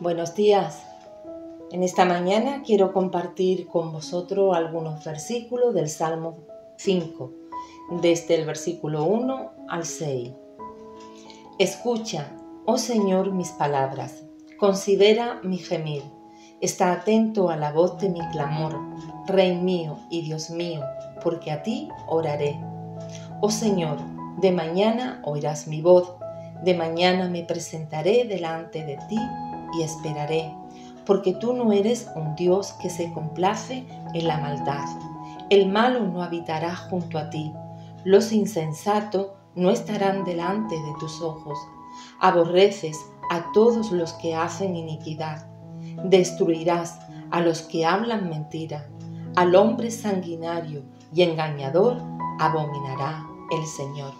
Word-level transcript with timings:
Buenos 0.00 0.34
días. 0.34 0.82
En 1.72 1.82
esta 1.82 2.06
mañana 2.06 2.62
quiero 2.64 2.90
compartir 2.94 3.66
con 3.66 3.92
vosotros 3.92 4.56
algunos 4.56 5.04
versículos 5.04 5.74
del 5.74 5.90
Salmo 5.90 6.38
5, 6.78 7.30
desde 8.00 8.36
el 8.36 8.46
versículo 8.46 9.04
1 9.04 9.50
al 9.68 9.84
6. 9.84 10.30
Escucha, 11.58 12.34
oh 12.64 12.78
Señor, 12.78 13.32
mis 13.32 13.50
palabras, 13.50 14.24
considera 14.58 15.38
mi 15.42 15.58
gemir, 15.58 16.02
está 16.62 16.92
atento 16.92 17.50
a 17.50 17.56
la 17.56 17.70
voz 17.70 17.98
de 17.98 18.08
mi 18.08 18.20
clamor, 18.30 18.80
Rey 19.26 19.54
mío 19.54 19.98
y 20.08 20.22
Dios 20.22 20.48
mío, 20.48 20.80
porque 21.22 21.50
a 21.50 21.62
ti 21.62 21.90
oraré. 22.08 22.58
Oh 23.42 23.50
Señor, 23.50 23.98
de 24.40 24.50
mañana 24.50 25.20
oirás 25.26 25.68
mi 25.68 25.82
voz, 25.82 26.14
de 26.64 26.72
mañana 26.72 27.28
me 27.28 27.42
presentaré 27.42 28.24
delante 28.24 28.82
de 28.86 28.96
ti 29.06 29.18
y 29.74 29.82
esperaré, 29.82 30.54
porque 31.06 31.34
tú 31.34 31.52
no 31.52 31.72
eres 31.72 32.08
un 32.14 32.34
Dios 32.34 32.72
que 32.80 32.90
se 32.90 33.12
complace 33.12 33.86
en 34.14 34.26
la 34.26 34.38
maldad. 34.38 34.84
El 35.50 35.68
malo 35.68 36.00
no 36.06 36.22
habitará 36.22 36.74
junto 36.76 37.18
a 37.18 37.30
ti, 37.30 37.52
los 38.04 38.32
insensatos 38.32 39.32
no 39.54 39.70
estarán 39.70 40.24
delante 40.24 40.74
de 40.74 40.92
tus 40.98 41.20
ojos. 41.20 41.58
Aborreces 42.20 42.98
a 43.30 43.52
todos 43.52 43.92
los 43.92 44.12
que 44.14 44.34
hacen 44.34 44.76
iniquidad. 44.76 45.46
Destruirás 46.04 46.98
a 47.30 47.40
los 47.40 47.62
que 47.62 47.84
hablan 47.84 48.28
mentira. 48.28 48.88
Al 49.36 49.54
hombre 49.54 49.90
sanguinario 49.90 50.82
y 51.12 51.22
engañador 51.22 51.98
abominará 52.38 53.26
el 53.50 53.66
Señor. 53.66 54.12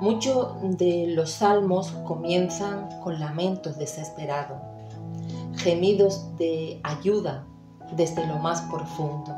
Muchos 0.00 0.54
de 0.78 1.08
los 1.08 1.30
salmos 1.30 1.90
comienzan 2.06 2.88
con 3.00 3.20
lamentos 3.20 3.76
desesperados, 3.76 4.58
gemidos 5.56 6.34
de 6.38 6.80
ayuda 6.84 7.44
desde 7.96 8.26
lo 8.26 8.38
más 8.38 8.62
profundo. 8.62 9.36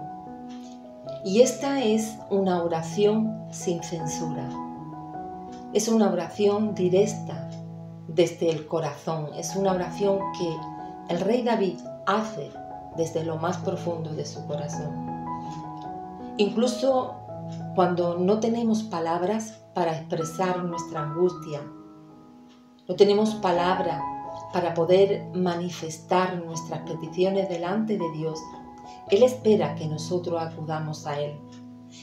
Y 1.24 1.40
esta 1.40 1.82
es 1.82 2.16
una 2.30 2.62
oración 2.62 3.44
sin 3.50 3.82
censura. 3.82 4.48
Es 5.72 5.88
una 5.88 6.10
oración 6.12 6.76
directa 6.76 7.50
desde 8.06 8.50
el 8.50 8.66
corazón. 8.68 9.30
Es 9.34 9.56
una 9.56 9.72
oración 9.72 10.20
que 10.38 11.12
el 11.12 11.20
rey 11.20 11.42
David 11.42 11.80
hace 12.06 12.50
desde 12.96 13.24
lo 13.24 13.36
más 13.36 13.56
profundo 13.58 14.14
de 14.14 14.24
su 14.24 14.46
corazón. 14.46 14.92
Incluso 16.36 17.21
cuando 17.74 18.18
no 18.18 18.40
tenemos 18.40 18.82
palabras 18.82 19.62
para 19.74 19.96
expresar 19.96 20.64
nuestra 20.64 21.02
angustia, 21.02 21.60
no 22.88 22.96
tenemos 22.96 23.34
palabra 23.36 24.02
para 24.52 24.74
poder 24.74 25.24
manifestar 25.34 26.42
nuestras 26.44 26.80
peticiones 26.80 27.48
delante 27.48 27.96
de 27.96 28.10
Dios, 28.12 28.38
Él 29.10 29.22
espera 29.22 29.74
que 29.74 29.86
nosotros 29.86 30.40
acudamos 30.40 31.06
a 31.06 31.18
Él. 31.18 31.38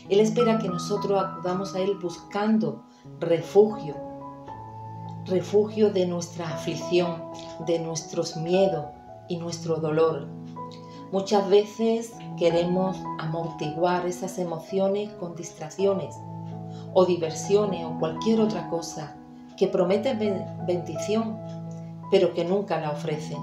Él 0.09 0.19
espera 0.19 0.59
que 0.59 0.67
nosotros 0.67 1.21
acudamos 1.21 1.75
a 1.75 1.79
Él 1.79 1.97
buscando 2.01 2.83
refugio, 3.19 3.95
refugio 5.25 5.91
de 5.91 6.05
nuestra 6.05 6.47
aflicción, 6.49 7.23
de 7.67 7.79
nuestros 7.79 8.35
miedos 8.37 8.85
y 9.27 9.37
nuestro 9.37 9.77
dolor. 9.77 10.27
Muchas 11.11 11.49
veces 11.49 12.13
queremos 12.39 12.97
amortiguar 13.19 14.07
esas 14.07 14.39
emociones 14.39 15.11
con 15.13 15.35
distracciones 15.35 16.15
o 16.93 17.05
diversiones 17.05 17.85
o 17.85 17.99
cualquier 17.99 18.39
otra 18.39 18.69
cosa 18.69 19.15
que 19.57 19.67
promete 19.67 20.13
bendición, 20.65 21.37
pero 22.09 22.33
que 22.33 22.45
nunca 22.45 22.79
la 22.79 22.91
ofrecen. 22.91 23.37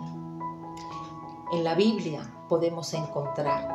En 1.53 1.63
la 1.63 1.75
Biblia 1.75 2.23
podemos 2.49 2.93
encontrar, 2.95 3.69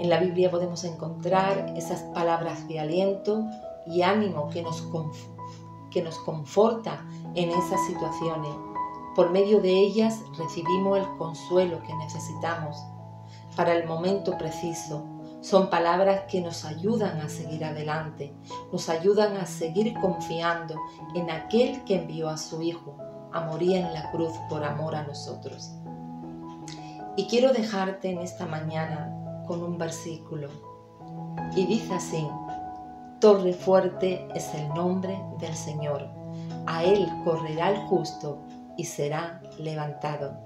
en 0.00 0.10
la 0.10 0.18
Biblia 0.18 0.50
podemos 0.50 0.82
encontrar 0.84 1.72
esas 1.76 2.02
palabras 2.14 2.66
de 2.66 2.80
aliento 2.80 3.46
y 3.86 4.02
ánimo 4.02 4.48
que 4.50 4.62
nos, 4.62 4.86
que 5.90 6.02
nos 6.02 6.18
conforta 6.18 7.06
en 7.34 7.50
esas 7.50 7.80
situaciones. 7.86 8.50
Por 9.14 9.30
medio 9.30 9.60
de 9.60 9.70
ellas 9.70 10.20
recibimos 10.36 10.98
el 10.98 11.16
consuelo 11.16 11.80
que 11.86 11.94
necesitamos 11.94 12.76
para 13.56 13.74
el 13.74 13.86
momento 13.86 14.36
preciso. 14.38 15.04
Son 15.40 15.70
palabras 15.70 16.22
que 16.28 16.40
nos 16.40 16.64
ayudan 16.64 17.20
a 17.20 17.28
seguir 17.28 17.64
adelante, 17.64 18.32
nos 18.72 18.88
ayudan 18.88 19.36
a 19.36 19.46
seguir 19.46 19.94
confiando 20.00 20.76
en 21.14 21.30
aquel 21.30 21.82
que 21.84 21.96
envió 21.96 22.28
a 22.28 22.36
su 22.36 22.62
Hijo 22.62 22.96
a 23.32 23.40
morir 23.40 23.76
en 23.76 23.92
la 23.92 24.10
cruz 24.12 24.32
por 24.48 24.62
amor 24.62 24.94
a 24.94 25.02
nosotros. 25.02 25.72
Y 27.16 27.26
quiero 27.26 27.52
dejarte 27.52 28.10
en 28.10 28.18
esta 28.18 28.46
mañana 28.46 29.44
con 29.46 29.62
un 29.62 29.78
versículo. 29.78 30.48
Y 31.56 31.66
dice 31.66 31.94
así, 31.94 32.26
Torre 33.20 33.52
fuerte 33.52 34.26
es 34.34 34.54
el 34.54 34.68
nombre 34.70 35.20
del 35.38 35.54
Señor. 35.54 36.08
A 36.66 36.84
Él 36.84 37.08
correrá 37.24 37.70
el 37.70 37.76
justo 37.88 38.38
y 38.76 38.84
será 38.84 39.42
levantado. 39.58 40.36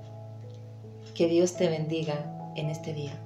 Que 1.14 1.26
Dios 1.28 1.54
te 1.56 1.68
bendiga 1.68 2.35
en 2.56 2.70
este 2.70 2.92
día. 2.92 3.25